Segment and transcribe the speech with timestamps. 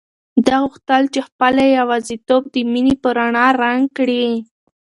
[0.45, 4.27] ده غوښتل چې خپله یوازیتوب د مینې په رڼا رنګ کړي.